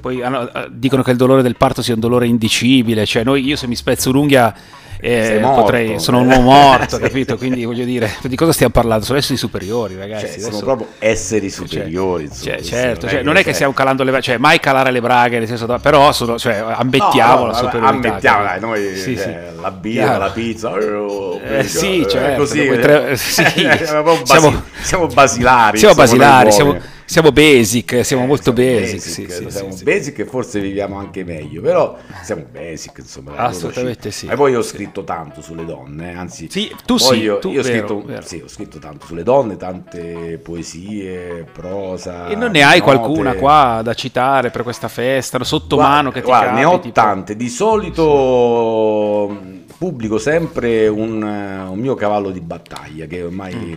poi 0.00 0.22
hanno- 0.22 0.52
eh, 0.52 0.66
dicono 0.72 1.02
che 1.02 1.12
il 1.12 1.16
dolore 1.16 1.40
del 1.42 1.56
parto 1.56 1.80
sia 1.80 1.94
un 1.94 2.00
dolore 2.00 2.26
indicibile, 2.26 3.06
cioè 3.06 3.24
noi, 3.24 3.44
io 3.46 3.56
se 3.56 3.66
mi 3.66 3.76
spezzo 3.76 4.10
un'unghia 4.10 4.54
eh, 5.00 5.38
potrei, 5.42 5.98
sono 6.00 6.20
un 6.20 6.28
uomo 6.30 6.50
morto, 6.52 6.96
Sì. 6.96 7.02
capito? 7.02 7.36
Quindi 7.36 7.64
voglio 7.64 7.84
dire, 7.84 8.10
di 8.22 8.36
cosa 8.36 8.52
stiamo 8.52 8.72
parlando? 8.72 9.04
Sono 9.04 9.18
esseri 9.18 9.36
superiori, 9.36 9.96
ragazzi. 9.96 10.26
Cioè, 10.26 10.32
sono 10.34 10.46
adesso- 10.48 10.64
proprio 10.64 10.86
esseri 10.98 11.50
cioè, 11.50 11.66
superiori. 11.66 12.22
insomma, 12.24 12.44
cioè, 12.44 12.54
questo 12.56 12.76
certo, 12.76 13.08
cioè, 13.08 13.22
non 13.22 13.34
è 13.34 13.38
che 13.38 13.44
cioè- 13.44 13.54
stiamo 13.54 13.72
calando 13.72 14.02
le 14.04 14.20
cioè 14.20 14.36
mai 14.38 14.58
calare 14.60 14.90
le 14.90 15.00
braghe, 15.00 15.38
nel 15.38 15.46
senso, 15.48 15.66
da- 15.66 15.78
però 15.78 16.12
sono, 16.12 16.38
cioè, 16.38 16.54
ammettiamo 16.66 17.40
No, 17.40 17.46
la 17.46 17.54
superiorità. 17.54 17.88
ammettiamo, 18.08 18.42
dai, 18.44 18.60
noi 18.60 18.96
Sì, 18.96 19.16
cioè, 19.16 19.50
sì. 19.54 19.60
la 19.60 19.70
birra, 19.70 20.16
la 20.18 20.30
pizza, 20.30 20.70
oh, 20.70 21.40
Eh, 21.46 21.64
sì, 21.64 22.00
eh, 22.02 22.08
certo, 22.08 22.38
così, 22.40 22.62
dopo 22.66 22.74
i 22.74 22.80
tre- 22.80 23.16
sì. 23.18 23.44
siamo, 23.84 24.16
basi- 24.26 24.62
siamo 24.80 25.06
basilari. 25.06 25.78
Siamo 25.78 25.92
insomma, 25.94 25.94
basilari, 25.94 26.52
siamo. 26.52 26.78
Siamo 27.06 27.32
basic, 27.32 28.04
siamo 28.04 28.24
Eh, 28.24 28.26
molto 28.26 28.52
siamo 28.54 28.78
basic. 28.80 29.00
sì, 29.00 29.26
sì, 29.30 29.46
siamo 29.50 29.70
sì, 29.70 29.84
basic 29.84 30.18
e 30.18 30.24
forse 30.26 30.60
viviamo 30.60 30.98
anche 30.98 31.24
meglio, 31.24 31.62
però 31.62 31.96
siamo 32.22 32.44
basic, 32.50 32.98
insomma. 32.98 33.36
Assolutamente 33.36 34.10
sì. 34.10 34.26
E 34.26 34.34
poi 34.36 34.52
io 34.52 34.58
ho 34.58 34.62
scritto 34.62 35.04
tanto 35.04 35.40
sulle 35.40 35.64
donne, 35.64 36.14
anzi, 36.14 36.48
Sì, 36.50 36.70
tu 36.84 36.98
sì, 36.98 37.14
io, 37.14 37.38
tu, 37.38 37.50
io 37.50 37.60
ho, 37.60 37.62
vero, 37.62 37.78
scritto, 37.86 38.02
vero. 38.04 38.22
sì, 38.26 38.40
ho 38.44 38.48
scritto 38.48 38.78
tanto 38.78 39.06
sulle 39.06 39.22
donne, 39.22 39.56
tante 39.56 40.38
poesie, 40.42 41.46
prosa. 41.52 42.26
E 42.28 42.34
non 42.34 42.50
ne 42.50 42.62
hai 42.62 42.80
note. 42.80 42.90
qualcuna 42.92 43.34
qua 43.34 43.80
da 43.82 43.94
citare 43.94 44.50
per 44.50 44.62
questa 44.64 44.88
festa, 44.88 45.42
sotto 45.44 45.76
Guarda- 45.76 45.94
mano 45.94 46.10
che 46.10 46.20
ti 46.20 46.26
guarda, 46.26 46.46
capi, 46.48 46.58
ne 46.58 46.64
ho 46.66 46.78
tipo- 46.80 46.92
tante. 46.94 47.36
Di 47.36 47.48
solito 47.48 49.36
pubblico 49.78 50.18
sempre 50.18 50.88
un, 50.88 51.22
eh, 51.22 51.68
un 51.68 51.78
mio 51.78 51.94
cavallo 51.94 52.30
di 52.30 52.40
battaglia 52.40 53.06
che 53.06 53.22
ormai 53.22 53.54
Mm. 53.54 53.72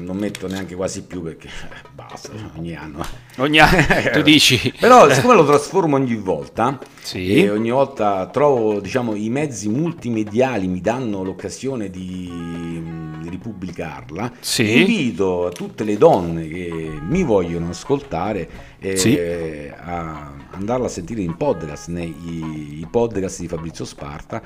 Non 0.00 0.16
metto 0.16 0.46
neanche 0.48 0.74
quasi 0.74 1.02
più 1.02 1.22
perché 1.22 1.48
eh, 1.48 1.88
basta, 1.94 2.30
ogni 2.56 2.74
anno. 2.74 3.04
Ogni 3.38 3.58
anno 3.58 3.76
tu 4.12 4.22
dici. 4.22 4.72
Però 4.78 5.10
siccome 5.12 5.34
lo 5.34 5.44
trasformo 5.44 5.96
ogni 5.96 6.14
volta 6.16 6.78
Sì. 7.02 7.34
e 7.42 7.50
ogni 7.50 7.70
volta 7.70 8.26
trovo, 8.28 8.80
diciamo, 8.80 9.14
i 9.14 9.28
mezzi 9.28 9.68
multimediali 9.68 10.66
mi 10.66 10.80
danno 10.80 11.22
l'occasione 11.22 11.90
di, 11.90 12.30
di 13.20 13.28
ripubblicarla, 13.28 14.32
Sì. 14.40 14.80
invito 14.80 15.50
tutte 15.54 15.84
le 15.84 15.96
donne 15.98 16.48
che 16.48 16.98
mi 17.00 17.22
vogliono 17.24 17.68
ascoltare 17.70 18.74
Sì. 18.94 19.18
a 19.18 20.32
andarla 20.52 20.86
a 20.86 20.88
sentire 20.88 21.20
in 21.22 21.36
podcast, 21.36 21.88
nei 21.88 22.86
podcast 22.90 23.40
di 23.40 23.48
Fabrizio 23.48 23.84
Sparta 23.84 24.40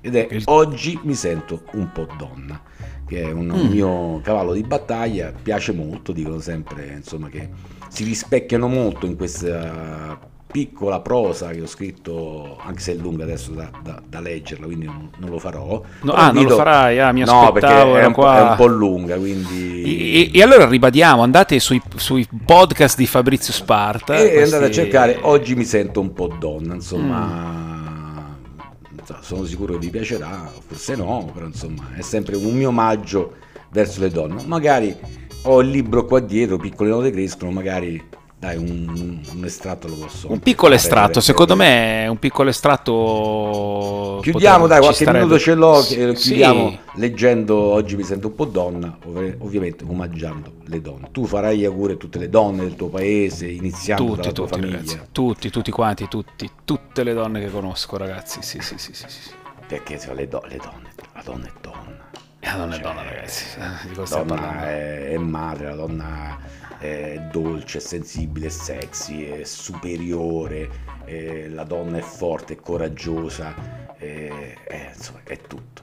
ed 0.00 0.14
è 0.16 0.28
Oggi 0.44 0.98
mi 1.04 1.14
sento 1.14 1.62
un 1.72 1.90
po' 1.92 2.06
donna 2.18 2.60
che 3.06 3.22
è 3.22 3.30
un, 3.30 3.48
un 3.50 3.66
Mm. 3.68 3.70
mio 3.70 4.20
cavallo 4.20 4.52
di 4.52 4.62
battaglia, 4.62 5.32
piace 5.40 5.72
molto, 5.72 6.12
dicono 6.12 6.40
sempre 6.40 6.86
insomma 6.96 7.28
che 7.28 7.48
si 7.88 8.04
rispecchiano 8.04 8.66
molto 8.68 9.06
in 9.06 9.16
questa 9.16 10.18
piccola 10.56 11.00
prosa 11.00 11.50
che 11.50 11.60
ho 11.60 11.66
scritto, 11.66 12.56
anche 12.64 12.80
se 12.80 12.92
è 12.92 12.94
lunga 12.94 13.24
adesso 13.24 13.50
da, 13.50 13.68
da- 13.82 14.00
da 14.08 14.20
leggerla, 14.20 14.64
quindi 14.64 14.86
non, 14.86 15.10
non 15.18 15.28
lo 15.28 15.38
farò. 15.38 15.82
No, 16.00 16.12
ah, 16.12 16.30
non 16.30 16.44
lo 16.44 16.56
farai? 16.56 16.98
Ah, 16.98 17.12
mi 17.12 17.20
No, 17.20 17.52
perché 17.52 17.66
aspettavo, 17.66 17.96
è 17.98 18.06
un, 18.06 18.12
po', 18.14 18.20
qua- 18.22 18.38
è 18.38 18.50
un 18.52 18.56
po' 18.56 18.66
lunga, 18.66 19.16
quindi... 19.18 20.30
E, 20.32 20.38
e 20.38 20.42
allora 20.42 20.66
ribadiamo, 20.66 21.22
andate 21.22 21.58
sui, 21.58 21.78
sui 21.96 22.26
podcast 22.46 22.96
di 22.96 23.06
Fabrizio 23.06 23.52
Sparta. 23.52 24.16
E 24.16 24.32
questi- 24.32 24.54
andate 24.54 24.64
a 24.64 24.74
cercare 24.74 25.18
Oggi 25.20 25.54
mi 25.54 25.64
sento 25.64 26.00
un 26.00 26.14
po' 26.14 26.34
donna, 26.38 26.72
insomma. 26.72 27.26
Mm. 27.26 29.14
Sono 29.20 29.44
sicuro 29.44 29.74
che 29.74 29.80
vi 29.80 29.90
piacerà, 29.90 30.50
forse 30.66 30.96
no, 30.96 31.30
però 31.34 31.44
insomma 31.44 31.88
è 31.94 32.00
sempre 32.00 32.36
un 32.36 32.54
mio 32.56 32.68
omaggio 32.68 33.34
verso 33.72 34.00
le 34.00 34.08
donne. 34.08 34.42
Magari 34.46 34.96
ho 35.42 35.60
il 35.60 35.68
libro 35.68 36.06
qua 36.06 36.20
dietro, 36.20 36.56
piccole 36.56 36.88
note 36.88 37.10
crescono, 37.10 37.50
magari 37.50 38.02
dai 38.38 38.56
un, 38.58 39.20
un 39.34 39.44
estratto 39.44 39.88
lo 39.88 39.96
posso. 39.96 40.30
Un 40.30 40.40
piccolo 40.40 40.74
estratto, 40.74 41.20
secondo 41.20 41.56
me 41.56 42.06
un 42.08 42.18
piccolo 42.18 42.50
estratto... 42.50 44.18
Chiudiamo, 44.22 44.66
dai, 44.66 44.78
qualche 44.80 45.02
starebbe. 45.04 45.24
minuto 45.24 45.38
ce 45.40 45.54
l'ho, 45.54 45.80
Sì. 45.82 45.96
che- 45.96 46.12
chiudiamo 46.14 46.78
leggendo 46.94 47.56
Oggi 47.56 47.96
mi 47.96 48.02
sento 48.02 48.28
un 48.28 48.34
po' 48.34 48.44
donna, 48.44 48.96
ov- 49.04 49.36
ovviamente 49.38 49.84
omaggiando 49.86 50.52
le 50.64 50.80
donne. 50.80 51.08
Tu 51.12 51.24
farai 51.26 51.58
gli 51.58 51.64
auguri 51.64 51.94
a 51.94 51.96
tutte 51.96 52.18
le 52.18 52.28
donne 52.28 52.62
del 52.64 52.76
tuo 52.76 52.88
paese, 52.88 53.46
iniziando 53.48 54.04
Tutti, 54.04 54.20
dalla 54.20 54.32
tua 54.32 54.46
tutti, 54.46 54.58
famiglia. 54.60 54.76
ragazzi. 54.78 55.00
Tutti, 55.12 55.50
tutti 55.50 55.70
quanti, 55.70 56.08
tutti, 56.08 56.50
tutte 56.64 57.02
le 57.04 57.14
donne 57.14 57.40
che 57.40 57.50
conosco, 57.50 57.96
ragazzi. 57.96 58.40
Sì, 58.42 58.60
sì, 58.60 58.76
sì, 58.78 58.92
sì, 58.92 59.04
sì. 59.08 59.30
Perché 59.66 59.98
le, 60.14 60.28
do- 60.28 60.44
le 60.48 60.58
donne, 60.62 60.92
la 61.14 61.22
donna 61.24 61.46
è 61.46 61.52
donna. 61.60 62.05
La 62.46 62.52
donna 62.52 62.74
è 62.76 62.78
Cioè, 62.78 62.82
donna, 62.82 63.02
ragazzi. 63.02 63.44
Eh, 63.58 63.88
Di 63.88 63.88
La 63.88 63.94
cosa 63.94 64.22
donna 64.22 64.68
è, 64.68 65.08
è 65.10 65.16
madre, 65.18 65.68
la 65.68 65.74
donna 65.74 66.38
è 66.78 67.18
dolce, 67.32 67.78
è 67.78 67.80
sensibile, 67.80 68.46
è 68.46 68.50
sexy, 68.50 69.24
è 69.26 69.44
superiore, 69.44 70.68
eh, 71.04 71.48
la 71.48 71.64
donna 71.64 71.98
è 71.98 72.02
forte, 72.02 72.54
è 72.54 72.56
coraggiosa, 72.56 73.54
eh, 73.98 74.54
è, 74.64 74.92
insomma, 74.94 75.20
è 75.24 75.38
tutto. 75.40 75.82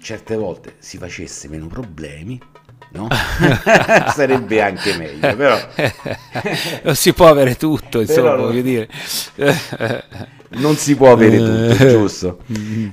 Certe 0.00 0.36
volte 0.36 0.74
si 0.78 0.98
facesse 0.98 1.48
meno 1.48 1.66
problemi, 1.66 2.40
no? 2.92 3.08
Sarebbe 4.14 4.62
anche 4.62 4.96
meglio, 4.96 5.34
però... 5.34 5.58
non 6.82 6.94
si 6.96 7.12
può 7.12 7.28
avere 7.28 7.56
tutto, 7.56 8.00
insomma, 8.00 8.30
Però- 8.30 8.42
voglio 8.46 8.62
dire. 8.62 8.88
Non 10.56 10.76
si 10.76 10.94
può 10.96 11.12
avere 11.12 11.38
tutto, 11.38 11.84
Eh. 11.84 11.88
giusto? 11.90 12.38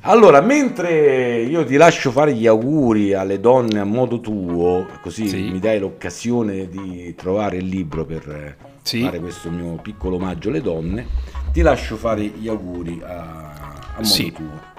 Allora, 0.01 0.41
mentre 0.41 1.41
io 1.41 1.63
ti 1.65 1.75
lascio 1.77 2.11
fare 2.11 2.33
gli 2.33 2.47
auguri 2.47 3.13
alle 3.13 3.39
donne 3.39 3.79
a 3.79 3.83
modo 3.85 4.19
tuo, 4.19 4.85
così 5.01 5.27
Sì. 5.27 5.49
mi 5.51 5.59
dai 5.59 5.79
l'occasione 5.79 6.67
di 6.69 7.13
trovare 7.15 7.57
il 7.57 7.65
libro 7.65 8.05
per 8.05 8.29
eh, 8.29 8.55
Sì. 8.81 9.01
fare 9.03 9.19
questo 9.19 9.49
mio 9.49 9.79
piccolo 9.81 10.15
omaggio 10.15 10.49
alle 10.49 10.61
donne, 10.61 11.07
ti 11.51 11.61
lascio 11.61 11.95
fare 11.97 12.23
gli 12.23 12.47
auguri 12.47 13.01
a, 13.03 13.15
a 13.15 13.93
modo 13.95 14.03
Sì. 14.05 14.31
tuo. 14.31 14.69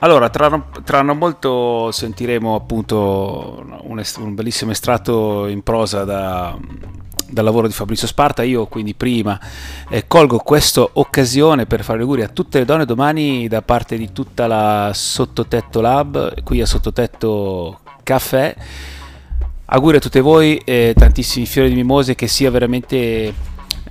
Allora, 0.00 0.30
tra, 0.30 0.66
tra 0.82 1.00
non 1.02 1.16
molto 1.16 1.92
sentiremo 1.92 2.56
appunto 2.56 3.64
un, 3.84 4.00
est- 4.00 4.16
un 4.18 4.34
bellissimo 4.34 4.72
estratto 4.72 5.46
in 5.46 5.62
prosa 5.62 6.02
da- 6.02 6.58
dal 7.32 7.44
lavoro 7.44 7.66
di 7.66 7.72
Fabrizio 7.72 8.06
Sparta. 8.06 8.42
Io 8.42 8.66
quindi 8.66 8.94
prima 8.94 9.40
eh, 9.88 10.06
colgo 10.06 10.38
questa 10.38 10.86
occasione 10.92 11.66
per 11.66 11.82
fare 11.82 12.00
auguri 12.00 12.22
a 12.22 12.28
tutte 12.28 12.58
le 12.58 12.64
donne 12.64 12.84
domani 12.84 13.48
da 13.48 13.62
parte 13.62 13.96
di 13.96 14.12
tutta 14.12 14.46
la 14.46 14.90
Sottotetto 14.94 15.80
Lab, 15.80 16.42
qui 16.42 16.60
a 16.60 16.66
Sottotetto 16.66 17.80
Caffè. 18.02 18.54
Auguri 19.64 19.96
a 19.96 20.00
tutte 20.00 20.20
voi, 20.20 20.58
eh, 20.58 20.92
tantissimi 20.94 21.46
fiori 21.46 21.70
di 21.70 21.74
mimose, 21.74 22.14
che 22.14 22.26
sia 22.26 22.50
veramente, 22.50 23.32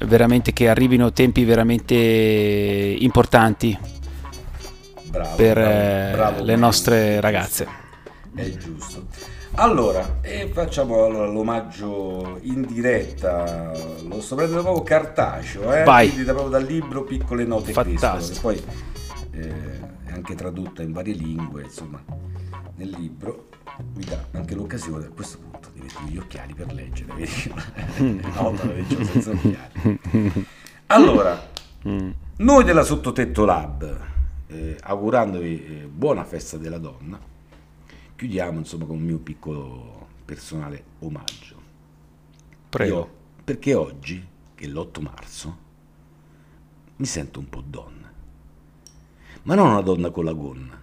veramente 0.01 0.53
che 0.53 0.69
arrivino 0.69 1.11
tempi 1.11 1.43
veramente 1.43 1.95
importanti 1.95 3.75
Bravo, 5.09 5.35
per 5.35 5.53
bravo, 5.55 5.71
eh, 5.71 6.11
bravo, 6.11 6.37
le 6.37 6.43
bravo. 6.43 6.59
nostre 6.59 7.19
ragazze. 7.19 7.67
È 8.35 8.49
giusto. 8.57 9.07
Allora, 9.55 10.19
e 10.21 10.47
facciamo 10.51 11.03
allora 11.05 11.27
l'omaggio 11.27 12.39
in 12.43 12.65
diretta, 12.65 13.71
lo 14.07 14.21
sto 14.21 14.35
prendendo 14.35 14.63
proprio 14.63 14.83
cartaceo, 14.83 15.73
eh? 15.73 15.83
Vai. 15.83 16.07
quindi 16.07 16.23
da, 16.25 16.33
proprio 16.33 16.57
dal 16.57 16.63
libro 16.65 17.03
Piccole 17.03 17.43
Note 17.43 17.73
Fantastico. 17.73 18.39
Poi 18.41 18.63
eh, 19.31 19.79
è 20.05 20.11
anche 20.11 20.35
tradutta 20.35 20.81
in 20.81 20.93
varie 20.93 21.13
lingue, 21.13 21.63
insomma, 21.63 22.01
nel 22.75 22.89
libro 22.89 23.49
mi 23.95 24.03
dà 24.05 24.23
anche 24.31 24.55
l'occasione 24.55 25.05
a 25.05 25.09
questo 25.09 25.37
punto 25.39 25.69
di 25.73 25.81
mettere 25.81 26.05
gli 26.09 26.17
occhiali 26.17 26.53
per 26.53 26.73
leggere, 26.73 27.13
vedi? 27.13 27.53
no, 28.33 28.53
la 28.53 28.63
leggo 28.63 29.03
senza 29.03 29.31
occhiali. 29.31 30.45
Allora, 30.87 31.49
Mm. 31.87 32.11
noi 32.37 32.63
della 32.63 32.83
Sottotetto 32.83 33.43
Lab, 33.43 33.97
eh, 34.49 34.77
augurandovi 34.81 35.65
eh, 35.65 35.87
buona 35.87 36.23
festa 36.23 36.57
della 36.57 36.77
donna, 36.77 37.17
chiudiamo 38.21 38.59
insomma 38.59 38.85
con 38.85 38.97
un 38.97 39.01
mio 39.01 39.17
piccolo 39.17 40.07
personale 40.25 40.83
omaggio. 40.99 41.59
Prego. 42.69 42.95
Io, 42.95 43.11
perché 43.43 43.73
oggi, 43.73 44.23
che 44.53 44.65
è 44.65 44.67
l'8 44.67 45.01
marzo, 45.01 45.57
mi 46.97 47.05
sento 47.07 47.39
un 47.39 47.49
po' 47.49 47.63
donna. 47.65 48.13
Ma 49.41 49.55
non 49.55 49.69
una 49.69 49.81
donna 49.81 50.11
con 50.11 50.25
la 50.25 50.33
gonna, 50.33 50.79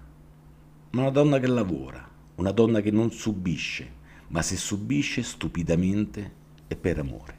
ma 0.90 1.00
una 1.00 1.10
donna 1.10 1.38
che 1.38 1.46
lavora, 1.46 2.10
una 2.34 2.50
donna 2.50 2.80
che 2.80 2.90
non 2.90 3.12
subisce, 3.12 3.92
ma 4.28 4.42
se 4.42 4.56
subisce 4.56 5.22
stupidamente 5.22 6.32
è 6.66 6.74
per 6.74 6.98
amore. 6.98 7.38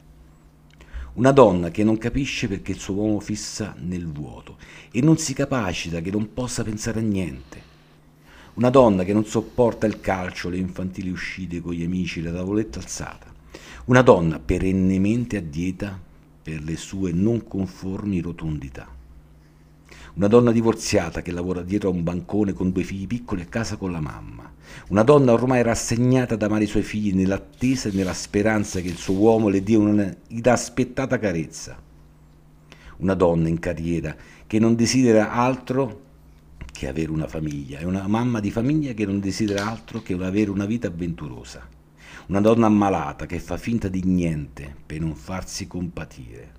Una 1.16 1.34
donna 1.34 1.72
che 1.72 1.84
non 1.84 1.98
capisce 1.98 2.48
perché 2.48 2.72
il 2.72 2.80
suo 2.80 2.94
uomo 2.94 3.20
fissa 3.20 3.76
nel 3.78 4.08
vuoto 4.08 4.56
e 4.94 5.02
non 5.02 5.18
si 5.18 5.34
capacita 5.34 6.00
che 6.00 6.10
non 6.10 6.32
possa 6.32 6.64
pensare 6.64 7.00
a 7.02 7.04
niente. 7.04 7.79
Una 8.56 8.70
donna 8.70 9.04
che 9.04 9.14
non 9.14 9.26
sopporta 9.26 9.86
il 9.86 10.00
calcio, 10.00 10.50
le 10.50 10.58
infantili 10.58 11.10
uscite 11.10 11.62
con 11.62 11.74
gli 11.74 11.84
amici, 11.84 12.22
la 12.22 12.32
tavoletta 12.32 12.80
alzata. 12.80 13.28
Una 13.86 14.02
donna 14.02 14.40
perennemente 14.40 15.38
a 15.38 15.42
dieta 15.42 16.00
per 16.42 16.62
le 16.64 16.76
sue 16.76 17.12
non 17.12 17.46
conformi 17.48 18.20
rotondità. 18.20 18.88
Una 20.16 20.28
donna 20.28 20.52
divorziata 20.52 21.22
che 21.22 21.32
lavora 21.32 21.62
dietro 21.62 21.90
a 21.90 21.94
un 21.94 22.04
bancone 22.04 22.54
con 22.54 22.72
due 22.72 22.84
figli 22.84 23.08
piccoli 23.08 23.42
a 23.44 23.46
casa 23.46 23.78
con 23.78 23.92
la 23.92 24.02
mamma. 24.02 24.52
Una 24.90 25.04
donna 25.04 25.32
ormai 25.32 25.64
rassegnata 25.64 26.34
ad 26.34 26.44
amare 26.44 26.66
i 26.66 26.68
suoi 26.68 26.84
figli 26.84 27.14
nell'attesa 27.14 27.90
e 27.90 27.94
nella 27.94 28.14
speranza 28.14 28.82
che 28.82 28.88
il 28.88 28.98
suo 28.98 29.14
uomo 29.14 29.48
le 29.48 29.64
dia 29.64 29.80
una 29.80 30.14
inaspettata 30.28 31.20
carezza. 31.20 31.82
Una 32.98 33.14
donna 33.14 33.48
in 33.48 33.60
carriera 33.60 34.16
che 34.46 34.60
non 34.60 34.76
desidera 34.76 35.32
altro 35.32 36.08
che 36.72 36.88
avere 36.88 37.12
una 37.12 37.28
famiglia, 37.28 37.80
è 37.80 37.84
una 37.84 38.08
mamma 38.08 38.40
di 38.40 38.52
famiglia 38.52 38.94
che 38.94 39.06
non 39.06 39.20
desidera 39.20 39.70
altro 39.70 40.02
che 40.02 40.14
avere 40.14 40.50
una 40.50 40.66
vita 40.66 40.88
avventurosa. 40.88 41.68
Una 42.28 42.42
donna 42.42 42.68
ammalata 42.68 43.26
che 43.26 43.40
fa 43.40 43.58
finta 43.58 43.88
di 43.88 44.04
niente 44.04 44.76
per 44.86 45.00
non 45.00 45.16
farsi 45.16 45.68
compatire. 45.68 46.54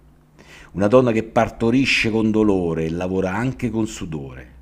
Una 0.73 0.89
donna 0.89 1.13
che 1.13 1.23
partorisce 1.23 2.11
con 2.11 2.31
dolore 2.31 2.85
e 2.85 2.91
lavora 2.91 3.35
anche 3.35 3.71
con 3.71 3.87
sudore. 3.87 4.59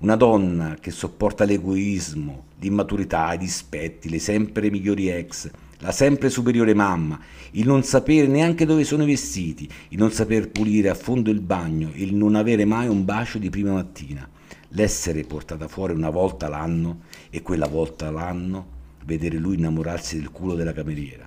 Una 0.00 0.16
donna 0.16 0.76
che 0.80 0.90
sopporta 0.90 1.44
l'egoismo, 1.44 2.46
l'immaturità, 2.58 3.32
i 3.32 3.38
dispetti, 3.38 4.08
le 4.08 4.18
sempre 4.18 4.70
migliori 4.70 5.08
ex, 5.08 5.50
la 5.80 5.92
sempre 5.92 6.30
superiore 6.30 6.74
mamma, 6.74 7.18
il 7.52 7.66
non 7.66 7.82
sapere 7.82 8.26
neanche 8.26 8.66
dove 8.66 8.84
sono 8.84 9.02
i 9.04 9.06
vestiti, 9.06 9.68
il 9.88 9.98
non 9.98 10.10
saper 10.10 10.50
pulire 10.50 10.88
a 10.88 10.94
fondo 10.94 11.30
il 11.30 11.40
bagno, 11.40 11.90
il 11.94 12.14
non 12.14 12.34
avere 12.34 12.64
mai 12.64 12.88
un 12.88 13.04
bacio 13.04 13.38
di 13.38 13.50
prima 13.50 13.72
mattina, 13.72 14.28
l'essere 14.70 15.24
portata 15.24 15.68
fuori 15.68 15.94
una 15.94 16.10
volta 16.10 16.48
l'anno 16.48 17.00
e 17.30 17.42
quella 17.42 17.66
volta 17.66 18.10
l'anno 18.10 18.78
vedere 19.04 19.38
lui 19.38 19.56
innamorarsi 19.56 20.16
del 20.16 20.30
culo 20.30 20.54
della 20.54 20.72
cameriera. 20.72 21.26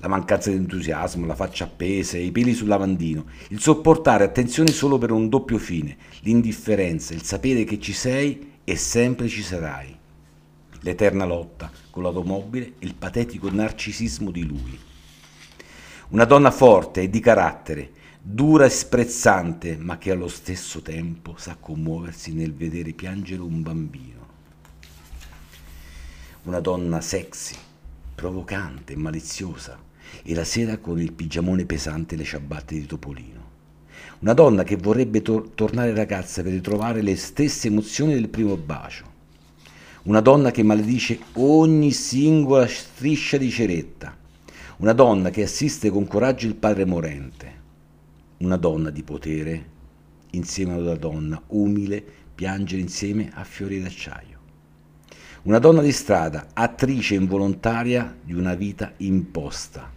La 0.00 0.08
mancanza 0.08 0.50
di 0.50 0.56
entusiasmo, 0.56 1.26
la 1.26 1.34
faccia 1.34 1.64
appesa, 1.64 2.18
i 2.18 2.30
peli 2.30 2.54
sul 2.54 2.68
lavandino, 2.68 3.26
il 3.48 3.60
sopportare 3.60 4.22
attenzioni 4.22 4.70
solo 4.70 4.96
per 4.96 5.10
un 5.10 5.28
doppio 5.28 5.58
fine, 5.58 5.96
l'indifferenza, 6.20 7.14
il 7.14 7.22
sapere 7.22 7.64
che 7.64 7.80
ci 7.80 7.92
sei 7.92 8.52
e 8.62 8.76
sempre 8.76 9.26
ci 9.26 9.42
sarai. 9.42 9.96
L'eterna 10.82 11.24
lotta 11.24 11.72
con 11.90 12.04
l'automobile 12.04 12.74
e 12.78 12.86
il 12.86 12.94
patetico 12.94 13.50
narcisismo 13.50 14.30
di 14.30 14.46
lui. 14.46 14.78
Una 16.10 16.24
donna 16.24 16.52
forte 16.52 17.02
e 17.02 17.10
di 17.10 17.18
carattere, 17.18 17.90
dura 18.30 18.66
e 18.66 18.68
sprezzante, 18.68 19.78
ma 19.78 19.96
che 19.96 20.10
allo 20.10 20.28
stesso 20.28 20.82
tempo 20.82 21.34
sa 21.38 21.56
commuoversi 21.58 22.34
nel 22.34 22.52
vedere 22.52 22.92
piangere 22.92 23.40
un 23.40 23.62
bambino. 23.62 24.26
Una 26.42 26.60
donna 26.60 27.00
sexy, 27.00 27.56
provocante 28.14 28.92
e 28.92 28.96
maliziosa, 28.96 29.78
e 30.22 30.34
la 30.34 30.44
sera 30.44 30.76
con 30.76 31.00
il 31.00 31.14
pigiamone 31.14 31.64
pesante 31.64 32.14
e 32.14 32.18
le 32.18 32.24
ciabatte 32.24 32.74
di 32.74 32.84
Topolino. 32.84 33.46
Una 34.18 34.34
donna 34.34 34.62
che 34.62 34.76
vorrebbe 34.76 35.22
tor- 35.22 35.54
tornare 35.54 35.94
ragazza 35.94 36.42
per 36.42 36.52
ritrovare 36.52 37.00
le 37.00 37.16
stesse 37.16 37.68
emozioni 37.68 38.12
del 38.12 38.28
primo 38.28 38.58
bacio. 38.58 39.06
Una 40.02 40.20
donna 40.20 40.50
che 40.50 40.62
maledice 40.62 41.18
ogni 41.34 41.92
singola 41.92 42.66
striscia 42.66 43.38
di 43.38 43.50
ceretta. 43.50 44.14
Una 44.78 44.92
donna 44.92 45.30
che 45.30 45.44
assiste 45.44 45.88
con 45.88 46.06
coraggio 46.06 46.46
il 46.46 46.56
padre 46.56 46.84
morente. 46.84 47.57
Una 48.38 48.56
donna 48.56 48.90
di 48.90 49.02
potere 49.02 49.66
insieme 50.30 50.74
ad 50.74 50.82
una 50.82 50.94
donna 50.94 51.42
umile 51.48 52.00
piangere 52.32 52.80
insieme 52.80 53.32
a 53.34 53.42
fiori 53.42 53.82
d'acciaio. 53.82 54.38
Una 55.42 55.58
donna 55.58 55.82
di 55.82 55.90
strada, 55.90 56.46
attrice 56.52 57.16
involontaria 57.16 58.16
di 58.22 58.34
una 58.34 58.54
vita 58.54 58.92
imposta. 58.98 59.90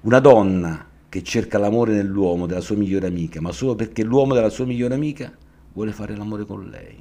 Una 0.00 0.18
donna 0.18 0.84
che 1.08 1.22
cerca 1.22 1.58
l'amore 1.58 1.92
nell'uomo 1.92 2.46
della 2.46 2.60
sua 2.60 2.74
migliore 2.74 3.06
amica, 3.06 3.40
ma 3.40 3.52
solo 3.52 3.76
perché 3.76 4.02
l'uomo 4.02 4.34
della 4.34 4.48
sua 4.48 4.66
migliore 4.66 4.94
amica 4.94 5.32
vuole 5.72 5.92
fare 5.92 6.16
l'amore 6.16 6.44
con 6.44 6.68
lei. 6.68 7.00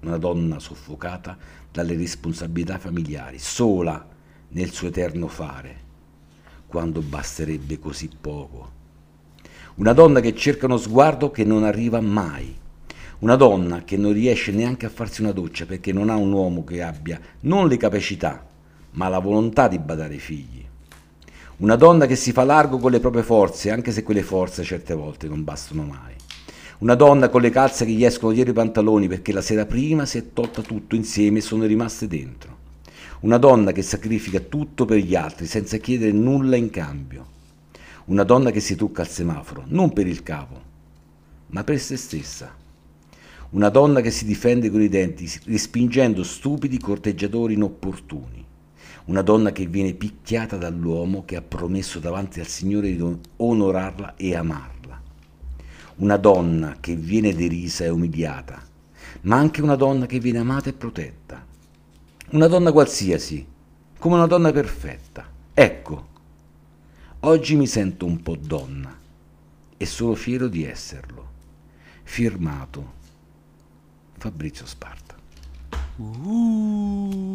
Una 0.00 0.16
donna 0.16 0.58
soffocata 0.58 1.38
dalle 1.70 1.94
responsabilità 1.94 2.76
familiari, 2.78 3.38
sola 3.38 4.04
nel 4.48 4.72
suo 4.72 4.88
eterno 4.88 5.28
fare, 5.28 5.76
quando 6.66 7.00
basterebbe 7.02 7.78
così 7.78 8.10
poco. 8.20 8.78
Una 9.80 9.94
donna 9.94 10.20
che 10.20 10.34
cerca 10.34 10.66
uno 10.66 10.76
sguardo 10.76 11.30
che 11.30 11.42
non 11.42 11.64
arriva 11.64 12.02
mai. 12.02 12.54
Una 13.20 13.34
donna 13.36 13.82
che 13.82 13.96
non 13.96 14.12
riesce 14.12 14.52
neanche 14.52 14.84
a 14.84 14.90
farsi 14.90 15.22
una 15.22 15.32
doccia 15.32 15.64
perché 15.64 15.90
non 15.90 16.10
ha 16.10 16.16
un 16.16 16.30
uomo 16.32 16.64
che 16.64 16.82
abbia 16.82 17.18
non 17.40 17.66
le 17.66 17.78
capacità, 17.78 18.44
ma 18.90 19.08
la 19.08 19.20
volontà 19.20 19.68
di 19.68 19.78
badare 19.78 20.12
ai 20.12 20.20
figli. 20.20 20.62
Una 21.56 21.76
donna 21.76 22.04
che 22.04 22.14
si 22.14 22.30
fa 22.30 22.44
largo 22.44 22.76
con 22.76 22.90
le 22.90 23.00
proprie 23.00 23.22
forze, 23.22 23.70
anche 23.70 23.90
se 23.90 24.02
quelle 24.02 24.22
forze 24.22 24.64
certe 24.64 24.92
volte 24.92 25.28
non 25.28 25.44
bastano 25.44 25.84
mai. 25.84 26.12
Una 26.80 26.94
donna 26.94 27.30
con 27.30 27.40
le 27.40 27.48
calze 27.48 27.86
che 27.86 27.92
gli 27.92 28.04
escono 28.04 28.34
dietro 28.34 28.52
i 28.52 28.54
pantaloni 28.54 29.08
perché 29.08 29.32
la 29.32 29.40
sera 29.40 29.64
prima 29.64 30.04
si 30.04 30.18
è 30.18 30.34
tolta 30.34 30.60
tutto 30.60 30.94
insieme 30.94 31.38
e 31.38 31.40
sono 31.40 31.64
rimaste 31.64 32.06
dentro. 32.06 32.54
Una 33.20 33.38
donna 33.38 33.72
che 33.72 33.80
sacrifica 33.80 34.40
tutto 34.40 34.84
per 34.84 34.98
gli 34.98 35.14
altri 35.14 35.46
senza 35.46 35.78
chiedere 35.78 36.12
nulla 36.12 36.56
in 36.56 36.68
cambio. 36.68 37.38
Una 38.06 38.24
donna 38.24 38.50
che 38.50 38.60
si 38.60 38.74
trucca 38.76 39.02
al 39.02 39.08
semaforo, 39.08 39.64
non 39.66 39.92
per 39.92 40.06
il 40.06 40.22
capo, 40.22 40.60
ma 41.48 41.64
per 41.64 41.78
se 41.78 41.96
stessa. 41.96 42.54
Una 43.50 43.68
donna 43.68 44.00
che 44.00 44.10
si 44.10 44.24
difende 44.24 44.70
con 44.70 44.80
i 44.80 44.88
denti, 44.88 45.28
respingendo 45.44 46.22
stupidi 46.22 46.78
corteggiatori 46.78 47.54
inopportuni. 47.54 48.46
Una 49.06 49.22
donna 49.22 49.50
che 49.50 49.66
viene 49.66 49.94
picchiata 49.94 50.56
dall'uomo 50.56 51.24
che 51.24 51.36
ha 51.36 51.42
promesso 51.42 51.98
davanti 51.98 52.38
al 52.38 52.46
Signore 52.46 52.94
di 52.94 53.18
onorarla 53.36 54.14
e 54.16 54.36
amarla. 54.36 54.78
una 56.00 56.16
donna 56.16 56.76
che 56.80 56.94
viene 56.94 57.34
derisa 57.34 57.84
e 57.84 57.90
umiliata, 57.90 58.62
ma 59.22 59.36
anche 59.36 59.60
una 59.62 59.76
donna 59.76 60.06
che 60.06 60.18
viene 60.18 60.38
amata 60.38 60.70
e 60.70 60.72
protetta. 60.72 61.44
Una 62.30 62.46
donna 62.46 62.72
qualsiasi, 62.72 63.46
come 63.98 64.14
una 64.14 64.26
donna 64.26 64.50
perfetta. 64.50 65.26
Ecco, 65.52 66.06
oggi 67.20 67.56
mi 67.56 67.66
sento 67.66 68.06
un 68.06 68.22
po' 68.22 68.36
donna 68.38 68.96
e 69.76 69.86
sono 69.86 70.14
fiero 70.14 70.48
di 70.48 70.64
esserlo. 70.64 71.28
Firmato 72.02 72.98
Fabrizio 74.18 74.66
Sparta. 74.66 75.14
Uh, 75.96 77.34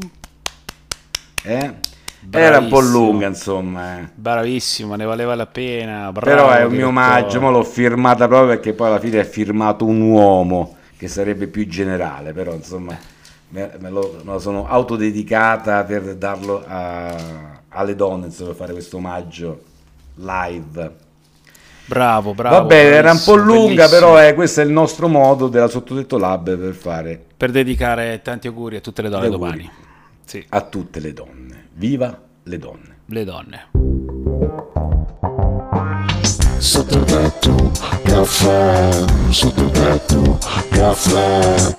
Eh? 1.43 1.73
Era 2.31 2.57
un 2.57 2.69
po' 2.69 2.79
lunga, 2.79 3.27
insomma. 3.27 3.99
eh. 3.99 4.09
bravissimo, 4.15 4.95
ne 4.95 5.05
valeva 5.05 5.35
la 5.35 5.45
pena. 5.45 6.11
bravo, 6.11 6.25
Però 6.25 6.49
è 6.49 6.65
un 6.65 6.73
mio 6.73 6.87
omaggio, 6.87 7.39
ma 7.39 7.49
l'ho 7.51 7.63
firmata 7.63 8.27
proprio 8.27 8.49
perché 8.55 8.73
poi 8.73 8.87
alla 8.87 8.99
fine 8.99 9.19
è 9.19 9.25
firmato 9.25 9.85
un 9.85 10.01
uomo 10.01 10.75
che 10.97 11.07
sarebbe 11.07 11.47
più 11.47 11.67
generale, 11.67 12.33
però 12.33 12.53
insomma 12.53 12.97
me, 13.49 13.71
me 13.79 13.89
lo, 13.91 14.21
me 14.23 14.31
lo 14.33 14.39
sono 14.39 14.67
autodedicata 14.67 15.83
per 15.83 16.15
darlo 16.15 16.63
a- 16.65 17.61
alle 17.69 17.95
donne, 17.95 18.25
insomma, 18.27 18.49
per 18.49 18.57
fare 18.57 18.73
questo 18.73 18.97
omaggio 18.97 19.61
live. 20.15 20.95
Bravo, 21.85 22.33
bravo. 22.33 22.55
Vabbè, 22.55 22.75
era 22.75 23.11
un 23.11 23.21
po' 23.23 23.35
lunga, 23.35 23.85
bellissimo. 23.85 23.89
però 23.89 24.21
eh, 24.21 24.33
questo 24.33 24.61
è 24.61 24.63
il 24.63 24.71
nostro 24.71 25.07
modo 25.07 25.47
della 25.47 25.67
Sottotetto 25.67 26.17
Lab 26.17 26.57
per 26.57 26.73
fare 26.73 27.23
Per 27.37 27.51
dedicare 27.51 28.21
tanti 28.23 28.47
auguri 28.47 28.77
a 28.77 28.81
tutte 28.81 29.01
le 29.01 29.09
donne 29.09 29.29
domani. 29.29 29.71
Sì, 30.25 30.43
a 30.49 30.61
tutte 30.61 30.99
le 30.99 31.13
donne. 31.13 31.67
Viva 31.73 32.19
le 32.43 32.57
donne! 32.57 32.95
le 33.07 33.23
donne. 33.23 33.67
Sottotetto, 36.57 37.71
caffè, 38.03 38.89
sottotetto, 39.29 40.39
caffè. 40.69 41.77